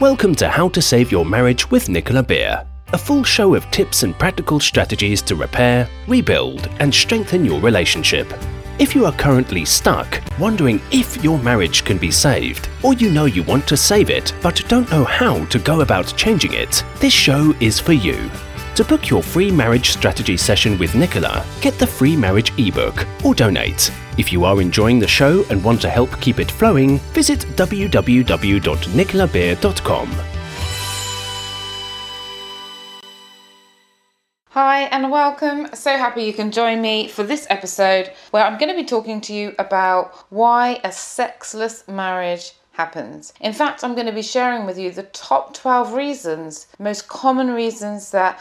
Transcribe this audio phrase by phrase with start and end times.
[0.00, 4.02] Welcome to How to Save Your Marriage with Nicola Beer, a full show of tips
[4.02, 8.32] and practical strategies to repair, rebuild, and strengthen your relationship.
[8.78, 13.26] If you are currently stuck, wondering if your marriage can be saved, or you know
[13.26, 17.12] you want to save it but don't know how to go about changing it, this
[17.12, 18.30] show is for you.
[18.76, 23.34] To book your free marriage strategy session with Nicola, get the free marriage ebook or
[23.34, 23.90] donate.
[24.16, 30.10] If you are enjoying the show and want to help keep it flowing, visit www.nicolabeer.com.
[34.50, 35.68] Hi and welcome.
[35.74, 39.20] So happy you can join me for this episode where I'm going to be talking
[39.22, 43.32] to you about why a sexless marriage happens.
[43.40, 47.50] In fact, I'm going to be sharing with you the top 12 reasons, most common
[47.50, 48.40] reasons that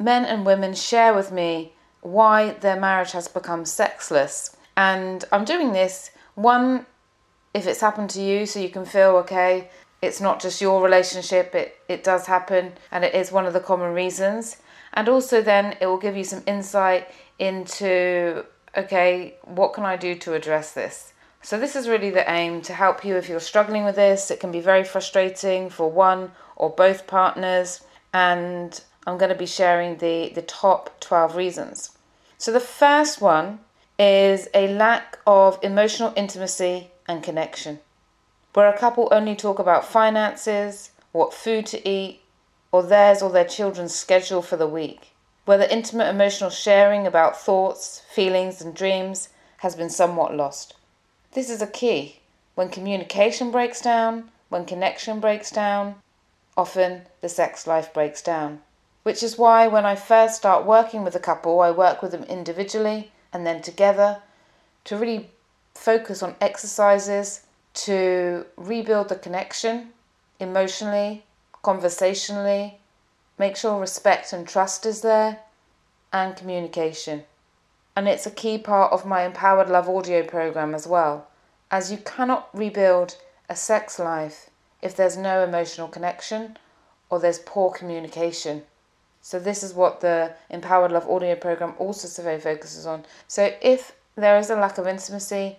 [0.00, 4.56] men and women share with me why their marriage has become sexless.
[4.76, 6.86] And I'm doing this, one,
[7.52, 11.54] if it's happened to you, so you can feel okay, it's not just your relationship,
[11.54, 14.56] it, it does happen, and it is one of the common reasons.
[14.94, 17.08] And also, then it will give you some insight
[17.38, 18.44] into
[18.76, 21.12] okay, what can I do to address this?
[21.42, 24.30] So, this is really the aim to help you if you're struggling with this.
[24.30, 29.46] It can be very frustrating for one or both partners, and I'm going to be
[29.46, 31.90] sharing the, the top 12 reasons.
[32.36, 33.60] So, the first one
[33.98, 37.80] is a lack of emotional intimacy and connection,
[38.54, 42.20] where a couple only talk about finances, what food to eat,
[42.72, 45.12] or theirs or their children's schedule for the week,
[45.44, 49.28] where the intimate emotional sharing about thoughts, feelings, and dreams
[49.58, 50.74] has been somewhat lost.
[51.32, 52.20] This is a key.
[52.54, 55.96] When communication breaks down, when connection breaks down,
[56.56, 58.60] often the sex life breaks down.
[59.10, 62.22] Which is why when I first start working with a couple, I work with them
[62.22, 64.22] individually and then together
[64.84, 65.30] to really
[65.74, 67.44] focus on exercises
[67.86, 69.88] to rebuild the connection
[70.38, 71.24] emotionally,
[71.60, 72.78] conversationally,
[73.36, 75.40] make sure respect and trust is there,
[76.12, 77.24] and communication.
[77.96, 81.26] And it's a key part of my Empowered Love audio program as well,
[81.68, 83.16] as you cannot rebuild
[83.48, 86.56] a sex life if there's no emotional connection
[87.10, 88.62] or there's poor communication.
[89.22, 92.08] So this is what the Empowered Love audio program also
[92.38, 93.04] focuses on.
[93.28, 95.56] So if there is a lack of intimacy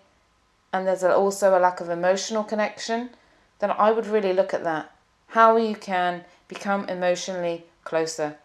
[0.74, 3.12] and there's also a lack of emotional connection,
[3.60, 4.92] then I would really look at that.
[5.28, 8.38] How you can become emotionally closer.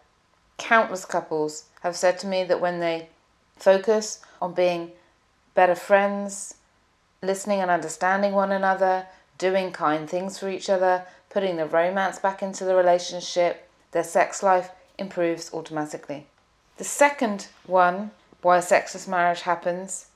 [0.57, 3.09] Countless couples have said to me that when they
[3.55, 4.91] focus on being
[5.55, 6.55] better friends,
[7.21, 9.07] listening and understanding one another,
[9.37, 14.41] doing kind things for each other, putting the romance back into the relationship, their sex
[14.43, 16.27] life improves automatically.
[16.77, 20.07] The second one, why a sexless marriage happens,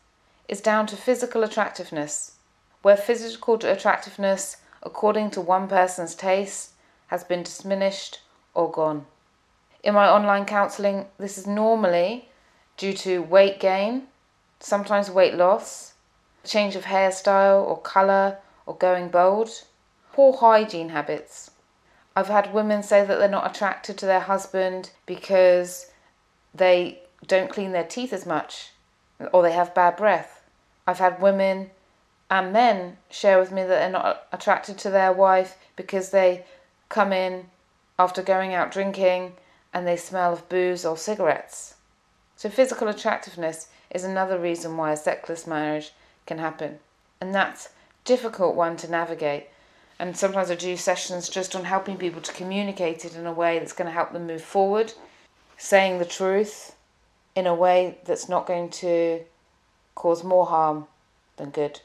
[0.47, 2.35] is down to physical attractiveness,
[2.81, 6.71] where physical attractiveness, according to one person's taste,
[7.07, 8.21] has been diminished
[8.53, 9.05] or gone.
[9.83, 12.29] In my online counselling, this is normally
[12.77, 14.07] due to weight gain,
[14.59, 15.93] sometimes weight loss,
[16.43, 19.49] change of hairstyle or colour or going bald,
[20.13, 21.50] poor hygiene habits,
[22.15, 25.87] I've had women say that they're not attracted to their husband because
[26.53, 28.71] they don't clean their teeth as much
[29.31, 30.43] or they have bad breath.
[30.87, 31.71] I've had women
[32.29, 36.45] and men share with me that they're not attracted to their wife because they
[36.89, 37.45] come in
[37.99, 39.33] after going out drinking
[39.73, 41.75] and they smell of booze or cigarettes.
[42.35, 45.93] So, physical attractiveness is another reason why a sexless marriage
[46.25, 46.79] can happen,
[47.19, 47.69] and that's a
[48.05, 49.47] difficult one to navigate
[50.01, 53.59] and sometimes I do sessions just on helping people to communicate it in a way
[53.59, 54.93] that's going to help them move forward,
[55.59, 56.75] saying the truth
[57.35, 59.21] in a way that's not going to
[59.93, 60.87] cause more harm
[61.37, 61.81] than good.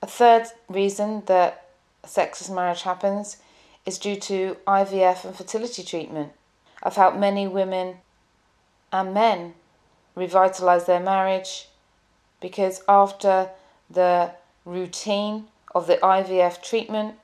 [0.00, 1.66] A third reason that
[2.02, 3.36] a sexless marriage happens
[3.84, 6.32] is due to IVF and fertility treatment.
[6.82, 7.96] I've helped many women
[8.90, 9.52] and men
[10.14, 11.68] revitalize their marriage
[12.40, 13.50] because after
[13.90, 14.30] the
[14.64, 17.16] routine of the IVF treatment,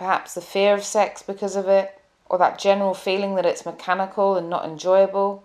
[0.00, 2.00] perhaps the fear of sex because of it,
[2.30, 5.44] or that general feeling that it's mechanical and not enjoyable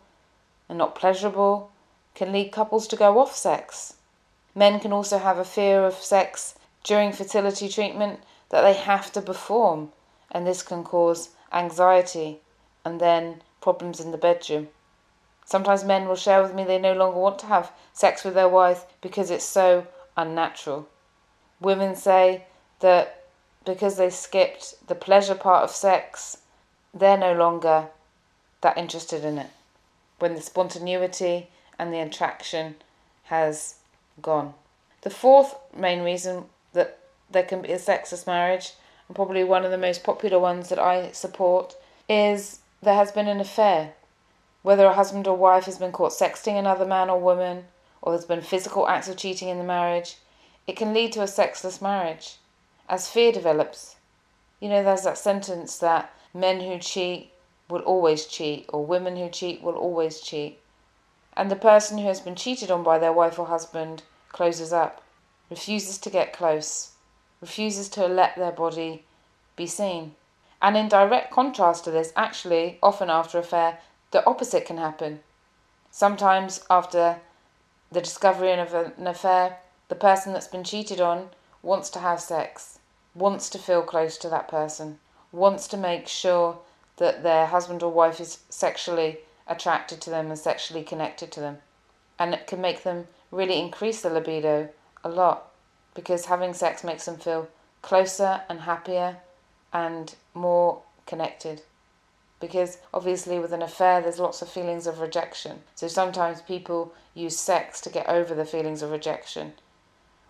[0.69, 1.69] and not pleasurable,
[2.13, 3.95] can lead couples to go off sex.
[4.55, 6.55] Men can also have a fear of sex
[6.85, 9.91] during fertility treatment that they have to perform,
[10.31, 12.39] and this can cause anxiety
[12.85, 14.69] and then problems in the bedroom.
[15.43, 18.47] Sometimes men will share with me they no longer want to have sex with their
[18.47, 19.85] wife because it's so
[20.15, 20.87] unnatural.
[21.59, 22.45] Women say
[22.79, 23.24] that
[23.65, 26.37] because they skipped the pleasure part of sex,
[26.93, 27.87] they're no longer
[28.61, 29.49] that interested in it.
[30.19, 31.47] When the spontaneity
[31.77, 32.75] and the attraction
[33.25, 33.75] has
[34.21, 34.53] gone.
[35.01, 38.73] The fourth main reason that there can be a sexless marriage,
[39.07, 41.75] and probably one of the most popular ones that I support,
[42.07, 43.93] is there has been an affair.
[44.61, 47.65] Whether a husband or wife has been caught sexting another man or woman,
[48.01, 50.17] or there's been physical acts of cheating in the marriage,
[50.65, 52.37] it can lead to a sexless marriage
[52.89, 53.95] as fear develops.
[54.59, 57.31] You know, there's that sentence that men who cheat
[57.69, 60.59] will always cheat, or women who cheat will always cheat.
[61.35, 65.01] And the person who has been cheated on by their wife or husband closes up,
[65.49, 66.91] refuses to get close,
[67.41, 69.03] refuses to let their body
[69.55, 70.15] be seen.
[70.61, 73.79] And in direct contrast to this, actually, often after affair,
[74.11, 75.21] the opposite can happen.
[75.91, 77.17] Sometimes after
[77.91, 79.57] the discovery of an affair,
[79.89, 81.29] the person that's been cheated on
[81.61, 82.74] wants to have sex,
[83.15, 84.99] wants to feel close to that person,
[85.31, 86.59] wants to make sure
[86.97, 91.57] that their husband or wife is sexually attracted to them and sexually connected to them.
[92.19, 94.69] And it can make them really increase the libido
[95.03, 95.51] a lot
[95.93, 97.47] because having sex makes them feel
[97.81, 99.17] closer and happier
[99.73, 101.61] and more connected.
[102.39, 105.61] Because obviously, with an affair, there's lots of feelings of rejection.
[105.73, 109.53] So sometimes people use sex to get over the feelings of rejection,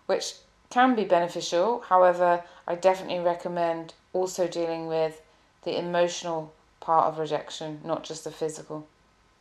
[0.06, 0.34] which
[0.70, 1.80] can be beneficial.
[1.88, 5.22] However, I definitely recommend also dealing with
[5.64, 8.86] the emotional part of rejection, not just the physical.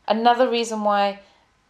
[0.07, 1.19] Another reason why,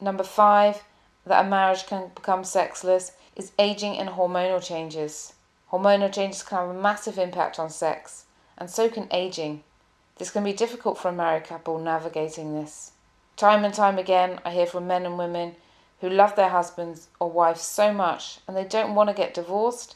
[0.02, 0.84] number five,
[1.26, 5.34] that a marriage can become sexless is aging and hormonal changes.
[5.72, 8.26] Hormonal changes can have a massive impact on sex,
[8.58, 9.64] and so can aging.
[10.18, 12.92] This can be difficult for a married couple navigating this.
[13.36, 15.56] Time and time again, I hear from men and women
[16.02, 19.96] who love their husbands or wives so much and they don't want to get divorced,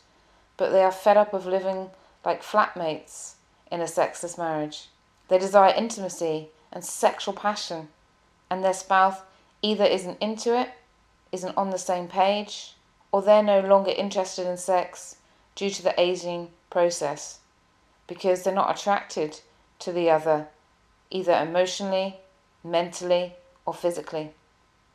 [0.58, 1.90] but they are fed up of living
[2.26, 3.34] like flatmates
[3.72, 4.88] in a sexless marriage.
[5.28, 7.90] They desire intimacy and sexual passion
[8.50, 9.20] and their spouse
[9.62, 10.70] either isn't into it,
[11.32, 12.74] isn't on the same page,
[13.12, 15.18] or they're no longer interested in sex
[15.56, 17.40] due to the aging process
[18.08, 19.40] because they're not attracted
[19.80, 20.48] to the other,
[21.12, 22.18] either emotionally,
[22.64, 23.36] mentally,
[23.66, 24.32] or physically.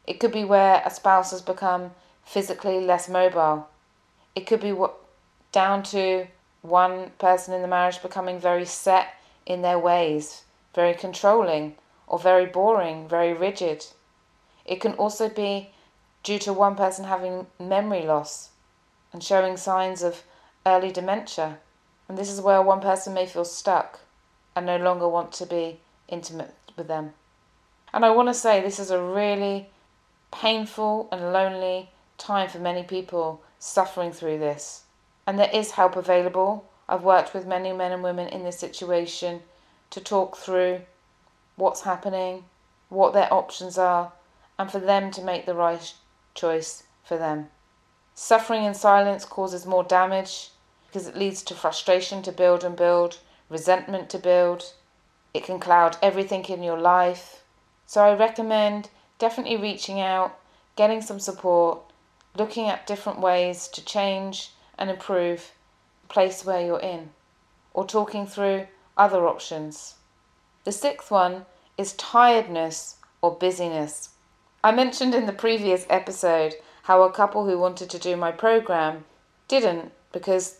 [0.06, 1.92] It could be where a spouse has become
[2.24, 3.68] physically less mobile.
[4.34, 4.94] It could be what,
[5.52, 6.26] down to
[6.62, 9.08] one person in the marriage becoming very set
[9.46, 13.86] in their ways, very controlling, or very boring, very rigid.
[14.64, 15.70] It can also be
[16.22, 18.50] due to one person having memory loss
[19.12, 20.24] and showing signs of
[20.66, 21.58] early dementia.
[22.08, 24.00] And this is where one person may feel stuck
[24.56, 27.12] and no longer want to be intimate with them.
[27.92, 29.70] And I want to say this is a really
[30.34, 34.82] painful and lonely time for many people suffering through this.
[35.26, 36.68] And there is help available.
[36.88, 39.40] I've worked with many men and women in this situation
[39.90, 40.82] to talk through
[41.56, 42.44] what's happening,
[42.88, 44.12] what their options are,
[44.58, 45.94] and for them to make the right
[46.34, 47.48] choice for them.
[48.14, 50.50] Suffering in silence causes more damage
[50.86, 54.74] because it leads to frustration to build and build, resentment to build.
[55.32, 57.42] It can cloud everything in your life.
[57.86, 60.38] So I recommend definitely reaching out,
[60.76, 61.80] getting some support,
[62.36, 65.52] looking at different ways to change and improve
[66.02, 67.10] the place where you're in,
[67.72, 68.66] or talking through
[68.96, 69.94] other options.
[70.64, 71.46] The sixth one
[71.76, 74.10] is tiredness or busyness.
[74.62, 79.04] I mentioned in the previous episode how a couple who wanted to do my program
[79.48, 80.58] didn't because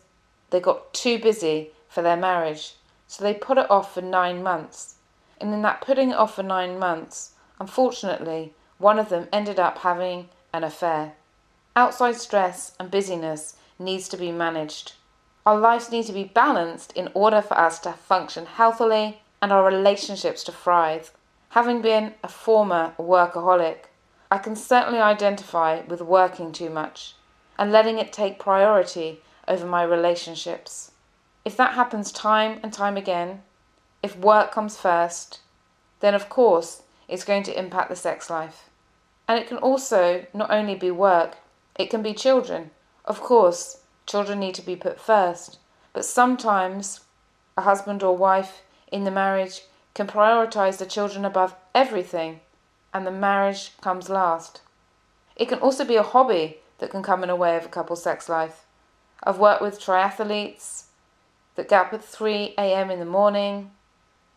[0.50, 2.74] they got too busy for their marriage.
[3.06, 4.96] So they put it off for nine months.
[5.40, 7.32] And in that putting it off for nine months,
[7.64, 11.14] unfortunately, one of them ended up having an affair.
[11.74, 14.92] Outside stress and busyness needs to be managed.
[15.46, 19.64] Our lives need to be balanced in order for us to function healthily and our
[19.64, 21.12] relationships to thrive.
[21.50, 23.86] Having been a former workaholic,
[24.30, 27.14] I can certainly identify with working too much
[27.58, 30.92] and letting it take priority over my relationships.
[31.46, 33.40] If that happens time and time again,
[34.02, 35.40] if work comes first,
[36.00, 38.68] then of course it's going to impact the sex life.
[39.28, 41.36] And it can also not only be work,
[41.78, 42.70] it can be children.
[43.04, 45.58] Of course, children need to be put first,
[45.92, 47.00] but sometimes
[47.56, 49.62] a husband or wife in the marriage
[49.94, 52.40] can prioritize the children above everything,
[52.92, 54.60] and the marriage comes last.
[55.36, 58.02] It can also be a hobby that can come in the way of a couple's
[58.02, 58.64] sex life.
[59.22, 60.84] I've worked with triathletes
[61.54, 62.90] that get up at 3 a.m.
[62.90, 63.70] in the morning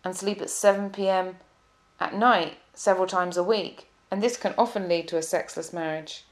[0.03, 1.37] and sleep at 7 p.m.
[1.99, 6.25] at night several times a week, and this can often lead to a sexless marriage.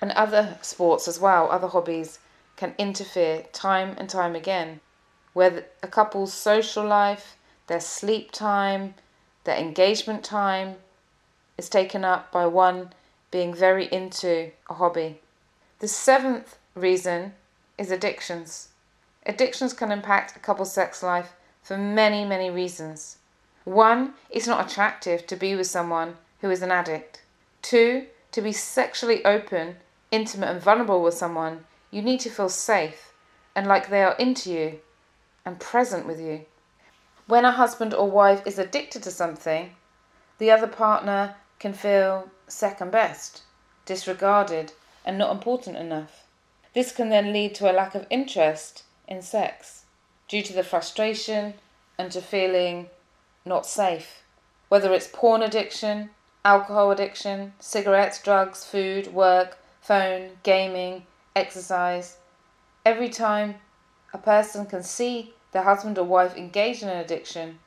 [0.00, 2.18] And other sports as well, other hobbies,
[2.56, 4.80] can interfere time and time again,
[5.32, 8.94] where a couple's social life their sleep time,
[9.44, 10.76] their engagement time
[11.56, 12.92] is taken up by one
[13.30, 15.20] being very into a hobby.
[15.78, 17.32] The seventh reason
[17.78, 18.68] is addictions.
[19.24, 21.32] Addictions can impact a couple's sex life
[21.62, 23.18] for many, many reasons.
[23.64, 27.22] One, it's not attractive to be with someone who is an addict.
[27.62, 29.76] Two, to be sexually open,
[30.10, 33.12] intimate, and vulnerable with someone, you need to feel safe
[33.54, 34.80] and like they are into you
[35.44, 36.46] and present with you.
[37.26, 39.74] When a husband or wife is addicted to something,
[40.38, 43.42] the other partner can feel second best,
[43.86, 44.72] disregarded,
[45.04, 46.26] and not important enough.
[46.74, 49.84] This can then lead to a lack of interest in sex
[50.26, 51.54] due to the frustration
[51.98, 52.88] and to feeling
[53.44, 54.22] not safe.
[54.68, 56.10] Whether it's porn addiction,
[56.44, 62.18] alcohol addiction, cigarettes, drugs, food, work, phone, gaming, exercise.
[62.84, 63.56] Every time
[64.12, 67.58] a person can see their husband or wife engaged in an addiction,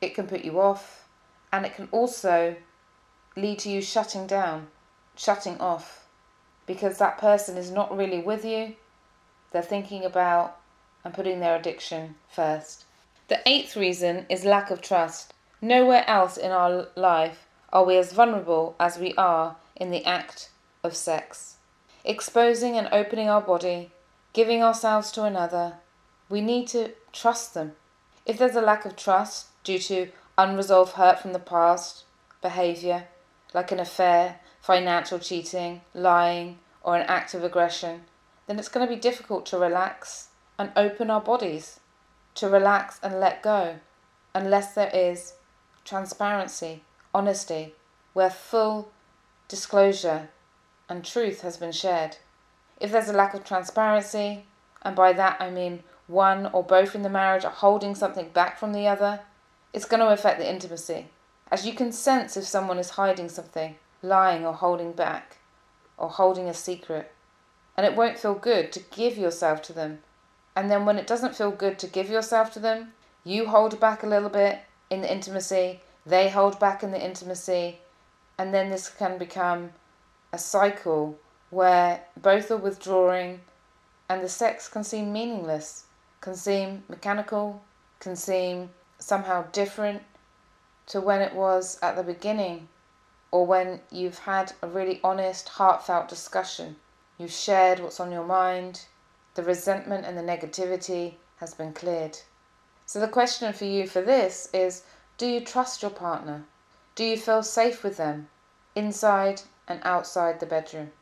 [0.00, 1.08] it can put you off
[1.52, 2.56] and it can also
[3.36, 4.68] lead to you shutting down,
[5.16, 6.06] shutting off,
[6.66, 8.74] because that person is not really with you.
[9.52, 10.58] They're thinking about
[11.04, 12.84] and putting their addiction first.
[13.28, 15.34] The eighth reason is lack of trust.
[15.60, 20.48] Nowhere else in our life are we as vulnerable as we are in the act
[20.82, 21.56] of sex.
[22.04, 23.90] Exposing and opening our body,
[24.32, 25.74] giving ourselves to another,
[26.30, 27.72] we need to trust them.
[28.24, 30.08] If there's a lack of trust due to
[30.38, 32.04] unresolved hurt from the past,
[32.40, 33.08] behaviour,
[33.52, 38.04] like an affair, financial cheating, lying, or an act of aggression,
[38.46, 41.80] then it's going to be difficult to relax and open our bodies,
[42.38, 43.76] to relax and let go,
[44.34, 45.34] unless there is
[45.84, 46.82] transparency
[47.14, 47.74] honesty,
[48.12, 48.90] where full
[49.48, 50.28] disclosure
[50.88, 52.16] and truth has been shared.
[52.80, 54.44] If there's a lack of transparency,
[54.82, 58.58] and by that I mean one or both in the marriage are holding something back
[58.58, 59.20] from the other,
[59.72, 61.08] it's going to affect the intimacy.
[61.50, 65.38] As you can sense if someone is hiding something, lying or holding back,
[65.96, 67.12] or holding a secret.
[67.76, 70.00] And it won't feel good to give yourself to them.
[70.56, 72.92] And then when it doesn't feel good to give yourself to them,
[73.24, 77.80] you hold back a little bit in the intimacy they hold back in the intimacy,
[78.38, 79.72] and then this can become
[80.32, 81.18] a cycle
[81.50, 83.40] where both are withdrawing
[84.08, 85.84] and the sex can seem meaningless,
[86.22, 87.62] can seem mechanical,
[88.00, 90.02] can seem somehow different
[90.86, 92.68] to when it was at the beginning
[93.30, 96.76] or when you've had a really honest, heartfelt discussion.
[97.18, 98.86] You've shared what's on your mind,
[99.34, 102.18] the resentment and the negativity has been cleared.
[102.86, 104.82] So, the question for you for this is
[105.18, 106.44] do you trust your partner?
[106.94, 108.28] Do you feel safe with them,
[108.74, 110.92] inside and outside the bedroom?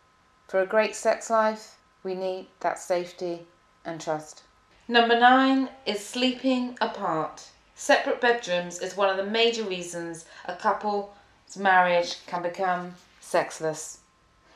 [0.48, 3.46] For a great sex life, we need that safety
[3.84, 4.42] and trust.
[4.88, 7.48] Number nine is sleeping apart.
[7.74, 11.10] Separate bedrooms is one of the major reasons a couple's
[11.56, 13.98] marriage can become sexless.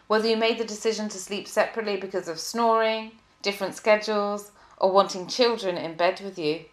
[0.06, 3.12] Whether you made the decision to sleep separately because of snoring,
[3.42, 6.64] different schedules, or wanting children in bed with you,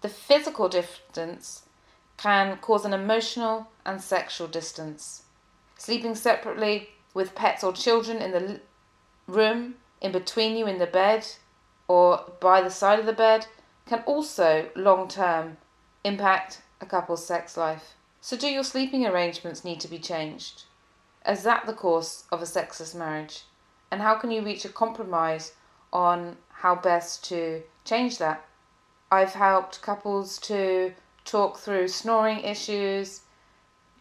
[0.00, 1.62] the physical distance
[2.16, 5.22] can cause an emotional and sexual distance.
[5.76, 8.60] Sleeping separately with pets or children in the
[9.26, 11.26] room, in between you in the bed,
[11.88, 13.46] or by the side of the bed
[13.86, 15.56] can also long term
[16.04, 17.94] impact a couple's sex life.
[18.20, 20.64] So, do your sleeping arrangements need to be changed?
[21.26, 23.42] Is that the course of a sexless marriage?
[23.90, 25.52] And how can you reach a compromise
[25.92, 28.44] on how best to change that?
[29.10, 30.94] I've helped couples to
[31.24, 33.22] talk through snoring issues,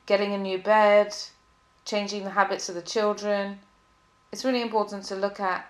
[0.05, 1.15] getting a new bed,
[1.85, 3.59] changing the habits of the children.
[4.31, 5.65] It's really important to look at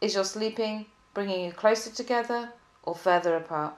[0.00, 2.50] is your sleeping bringing you closer together
[2.82, 3.74] or further apart?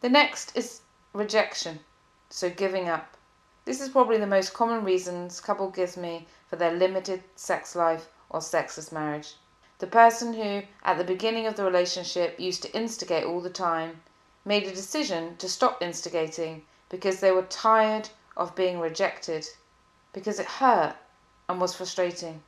[0.00, 0.80] The next is
[1.12, 1.80] rejection,
[2.30, 3.16] so giving up.
[3.64, 8.08] This is probably the most common reasons couple gives me for their limited sex life
[8.30, 9.34] or sexless marriage.
[9.78, 14.02] The person who, at the beginning of the relationship, used to instigate all the time
[14.44, 19.46] made a decision to stop instigating because they were tired of being rejected,
[20.12, 20.96] because it hurt
[21.48, 22.42] and was frustrating.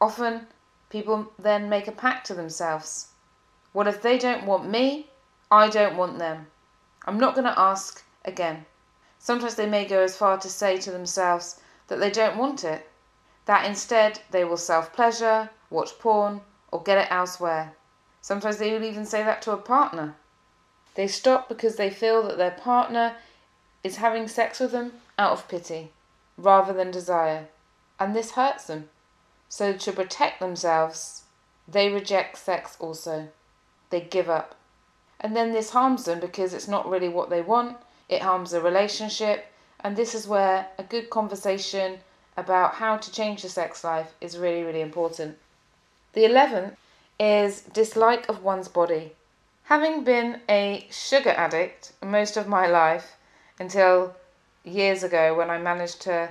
[0.00, 0.46] Often,
[0.88, 3.08] people then make a pact to themselves.
[3.74, 5.10] Well, if they don't want me,
[5.50, 6.50] I don't want them.
[7.06, 8.64] I'm not going to ask again.
[9.18, 12.88] Sometimes they may go as far to say to themselves that they don't want it,
[13.44, 17.74] that instead they will self pleasure, watch porn, or get it elsewhere.
[18.20, 20.14] Sometimes they will even say that to a partner.
[20.94, 23.16] They stop because they feel that their partner
[23.82, 25.92] is having sex with them out of pity
[26.36, 27.48] rather than desire,
[27.98, 28.88] and this hurts them.
[29.48, 31.24] So, to protect themselves,
[31.66, 33.28] they reject sex also.
[33.90, 34.54] They give up.
[35.20, 37.76] And then this harms them because it's not really what they want,
[38.08, 39.46] it harms the relationship,
[39.80, 41.98] and this is where a good conversation
[42.36, 45.36] about how to change the sex life is really, really important.
[46.12, 46.74] The 11th
[47.20, 49.12] is dislike of one's body.
[49.64, 53.16] Having been a sugar addict most of my life
[53.60, 54.16] until
[54.64, 56.30] years ago when I managed to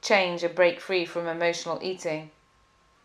[0.00, 2.30] change and break free from emotional eating,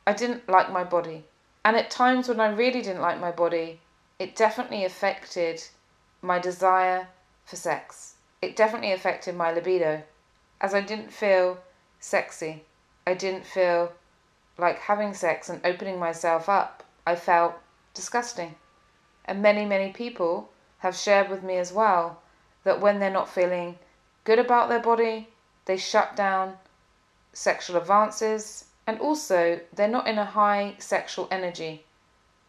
[0.07, 1.25] I didn't like my body.
[1.65, 3.81] And at times when I really didn't like my body,
[4.17, 5.61] it definitely affected
[6.21, 7.09] my desire
[7.43, 8.15] for sex.
[8.41, 10.03] It definitely affected my libido,
[10.61, 11.57] as I didn't feel
[11.99, 12.63] sexy.
[13.05, 13.91] I didn't feel
[14.57, 16.83] like having sex and opening myself up.
[17.05, 17.55] I felt
[17.93, 18.55] disgusting.
[19.25, 22.21] And many, many people have shared with me as well
[22.63, 23.77] that when they're not feeling
[24.23, 25.29] good about their body,
[25.65, 26.57] they shut down
[27.33, 31.83] sexual advances, and also they're not in a high sexual energy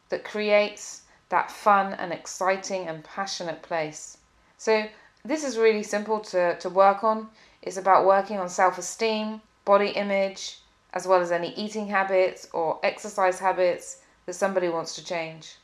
[0.08, 4.18] that creates that fun and exciting and passionate place.
[4.56, 4.88] So,
[5.24, 7.28] this is really simple to, to work on.
[7.62, 10.60] It's about working on self esteem, body image,
[10.96, 15.56] as well as any eating habits or exercise habits that somebody wants to change.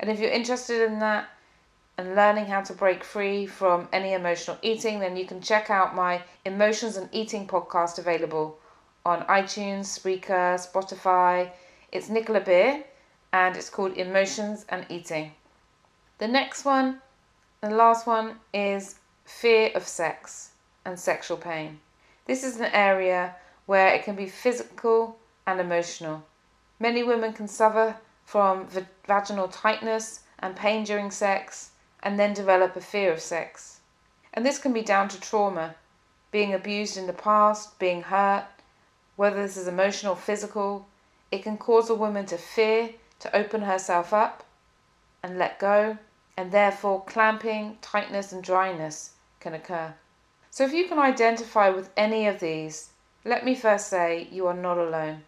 [0.00, 1.28] And if you're interested in that
[1.96, 5.94] and learning how to break free from any emotional eating, then you can check out
[5.94, 8.58] my Emotions and Eating podcast available
[9.06, 11.52] on iTunes, Spreaker, Spotify.
[11.92, 12.82] It's Nicola Beer
[13.32, 15.30] and it's called Emotions and Eating.
[16.18, 17.00] The next one,
[17.60, 20.50] the last one, is fear of sex
[20.84, 21.78] and sexual pain.
[22.26, 23.36] This is an area
[23.70, 26.24] where it can be physical and emotional.
[26.80, 28.66] Many women can suffer from
[29.06, 31.70] vaginal tightness and pain during sex
[32.02, 33.78] and then develop a fear of sex.
[34.34, 35.76] And this can be down to trauma,
[36.32, 38.46] being abused in the past, being hurt,
[39.14, 40.88] whether this is emotional physical.
[41.30, 44.42] It can cause a woman to fear to open herself up
[45.22, 45.96] and let go,
[46.36, 49.94] and therefore clamping, tightness, and dryness can occur.
[50.50, 52.89] So, if you can identify with any of these,
[53.24, 55.22] let me first say you are not alone.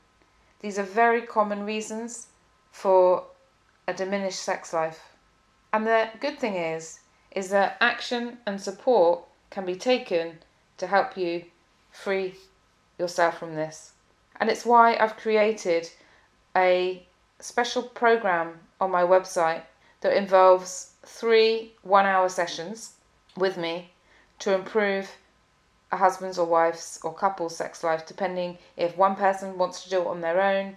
[0.60, 2.28] These are very common reasons
[2.70, 3.24] for
[3.86, 5.12] a diminished sex life.
[5.72, 7.00] And the good thing is,
[7.32, 10.38] is that action and support can be taken
[10.78, 11.44] to help you
[11.90, 12.34] free
[12.98, 13.92] yourself from this.
[14.40, 15.90] And it's why I've created
[16.56, 17.06] a
[17.38, 19.62] special program on my website
[20.00, 22.94] that involves three one hour sessions
[23.36, 23.90] with me
[24.40, 25.10] to improve
[25.92, 30.00] a husband's or wife's or couple's sex life, depending if one person wants to do
[30.00, 30.76] it on their own,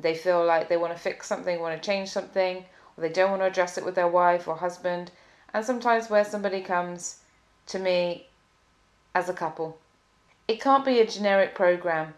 [0.00, 2.64] they feel like they want to fix something, want to change something,
[2.96, 5.10] or they don't want to address it with their wife or husband,
[5.52, 7.20] and sometimes where somebody comes
[7.66, 8.26] to me
[9.14, 9.78] as a couple.
[10.48, 12.14] It can't be a generic program.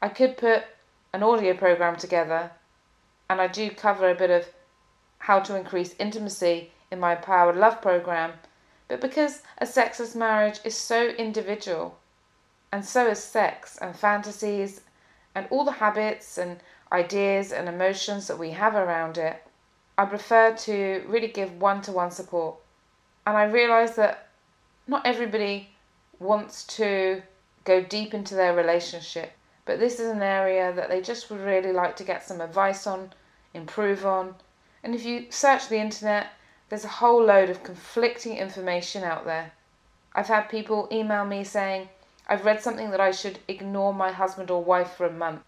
[0.00, 0.64] I could put
[1.12, 2.52] an audio program together,
[3.28, 4.46] and I do cover a bit of
[5.18, 8.32] how to increase intimacy in my Empowered Love program,
[8.92, 11.98] but because a sexless marriage is so individual,
[12.70, 14.82] and so is sex and fantasies
[15.34, 16.60] and all the habits and
[16.92, 19.42] ideas and emotions that we have around it,
[19.96, 22.56] I prefer to really give one to one support.
[23.26, 24.28] And I realize that
[24.86, 25.70] not everybody
[26.18, 27.22] wants to
[27.64, 29.32] go deep into their relationship,
[29.64, 32.86] but this is an area that they just would really like to get some advice
[32.86, 33.14] on,
[33.54, 34.34] improve on.
[34.84, 36.32] And if you search the internet,
[36.72, 39.52] there's a whole load of conflicting information out there.
[40.14, 41.90] I've had people email me saying,
[42.26, 45.42] I've read something that I should ignore my husband or wife for a month.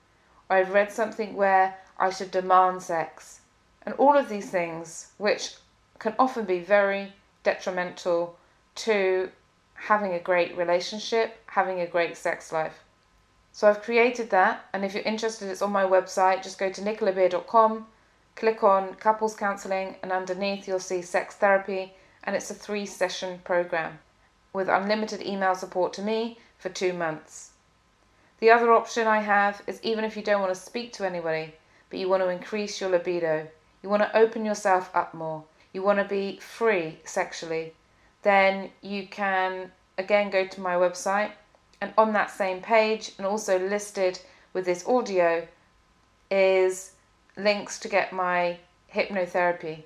[0.50, 3.40] or I've read something where I should demand sex.
[3.86, 5.54] And all of these things, which
[5.98, 8.36] can often be very detrimental
[8.84, 9.30] to
[9.72, 12.84] having a great relationship, having a great sex life.
[13.50, 16.42] So I've created that, and if you're interested, it's on my website.
[16.42, 17.86] Just go to nicolabeer.com,
[18.36, 21.94] click on couples counseling, and underneath you'll see sex therapy,
[22.24, 23.98] and it's a three session program
[24.52, 27.50] with unlimited email support to me for two months.
[28.40, 31.54] The other option I have is even if you don't want to speak to anybody,
[31.90, 33.46] but you want to increase your libido,
[33.82, 37.72] you want to open yourself up more, you want to be free sexually,
[38.22, 41.30] then you can again go to my website
[41.80, 44.18] and on that same page and also listed
[44.52, 45.46] with this audio
[46.30, 46.92] is
[47.36, 48.58] links to get my
[48.92, 49.82] hypnotherapy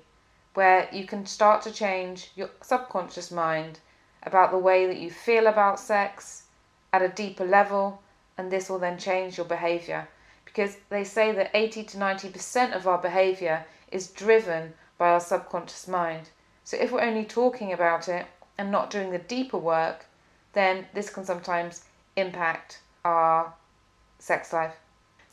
[0.53, 3.79] where you can start to change your subconscious mind
[4.23, 6.43] about the way that you feel about sex
[6.91, 8.01] at a deeper level
[8.37, 10.07] and this will then change your behavior
[10.45, 15.87] because they say that 80 to 90% of our behavior is driven by our subconscious
[15.87, 16.29] mind.
[16.63, 18.25] So if we're only talking about it
[18.57, 20.05] and not doing the deeper work,
[20.53, 21.83] then this can sometimes
[22.15, 23.53] impact our
[24.17, 24.75] sex life.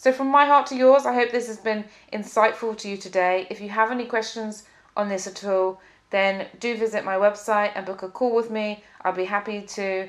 [0.07, 3.49] So, from my heart to yours, I hope this has been insightful to you today.
[3.51, 4.62] If you have any questions
[4.97, 8.85] on this at all, then do visit my website and book a call with me.
[9.03, 10.09] I'll be happy to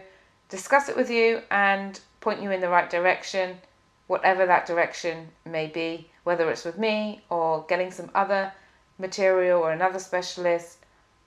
[0.49, 3.57] discuss it with you and point you in the right direction,
[4.05, 8.53] whatever that direction may be, whether it's with me or getting some other
[8.99, 10.77] material or another specialist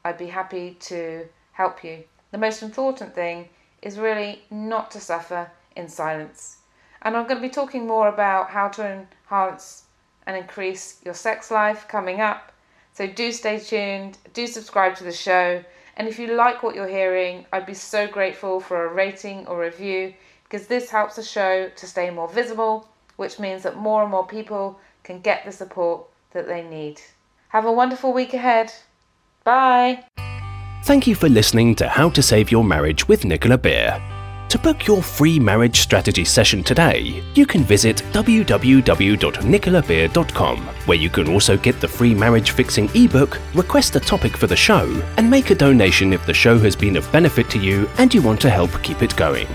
[0.05, 2.05] I'd be happy to help you.
[2.31, 3.49] The most important thing
[3.83, 6.60] is really not to suffer in silence.
[7.03, 9.85] And I'm going to be talking more about how to enhance
[10.27, 12.53] and increase your sex life coming up.
[12.93, 15.65] So do stay tuned, do subscribe to the show.
[15.97, 19.61] And if you like what you're hearing, I'd be so grateful for a rating or
[19.61, 24.11] review because this helps the show to stay more visible, which means that more and
[24.11, 27.01] more people can get the support that they need.
[27.49, 28.73] Have a wonderful week ahead.
[29.45, 30.05] Bye.
[30.85, 34.01] Thank you for listening to How to Save Your Marriage with Nicola Beer.
[34.51, 41.29] To book your free marriage strategy session today, you can visit www.nicolabeer.com, where you can
[41.29, 45.51] also get the free marriage fixing ebook, request a topic for the show, and make
[45.51, 48.51] a donation if the show has been of benefit to you and you want to
[48.51, 49.47] help keep it going.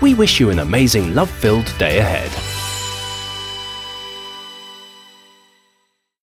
[0.00, 2.30] We wish you an amazing love filled day ahead.